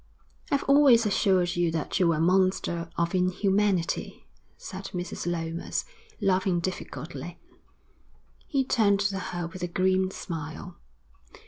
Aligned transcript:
'I've 0.51 0.63
always 0.63 1.05
assured 1.05 1.55
you 1.55 1.69
that 1.69 1.99
you're 1.99 2.15
a 2.15 2.19
monster 2.19 2.89
of 2.97 3.13
inhumanity,' 3.13 4.25
said 4.57 4.85
Mrs. 4.95 5.31
Lomas, 5.31 5.85
laughing 6.19 6.59
difficultly. 6.59 7.39
He 8.47 8.63
turned 8.65 9.01
to 9.01 9.19
her 9.19 9.45
with 9.45 9.61
a 9.61 9.67
grim 9.67 10.09
smile. 10.09 10.79